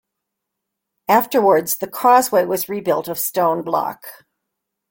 [1.07, 4.25] Afterwards, the causeway was rebuilt of stone block.